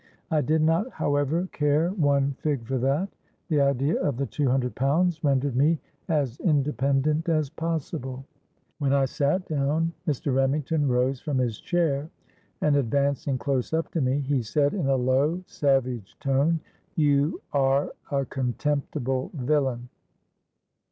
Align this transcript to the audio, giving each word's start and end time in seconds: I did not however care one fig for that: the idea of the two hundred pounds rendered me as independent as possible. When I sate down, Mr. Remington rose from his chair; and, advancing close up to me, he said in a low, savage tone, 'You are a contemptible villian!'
I 0.31 0.41
did 0.41 0.63
not 0.63 0.89
however 0.89 1.47
care 1.51 1.91
one 1.91 2.33
fig 2.39 2.65
for 2.65 2.79
that: 2.79 3.07
the 3.49 3.61
idea 3.61 4.01
of 4.01 4.17
the 4.17 4.25
two 4.25 4.49
hundred 4.49 4.73
pounds 4.73 5.23
rendered 5.23 5.55
me 5.55 5.77
as 6.09 6.39
independent 6.39 7.29
as 7.29 7.51
possible. 7.51 8.25
When 8.79 8.93
I 8.93 9.05
sate 9.05 9.45
down, 9.45 9.93
Mr. 10.07 10.33
Remington 10.35 10.87
rose 10.87 11.19
from 11.19 11.37
his 11.37 11.59
chair; 11.61 12.09
and, 12.61 12.77
advancing 12.77 13.37
close 13.37 13.73
up 13.73 13.91
to 13.91 14.01
me, 14.01 14.21
he 14.21 14.41
said 14.41 14.73
in 14.73 14.87
a 14.87 14.95
low, 14.95 15.43
savage 15.45 16.17
tone, 16.19 16.61
'You 16.95 17.39
are 17.53 17.93
a 18.09 18.25
contemptible 18.25 19.29
villian!' 19.35 19.87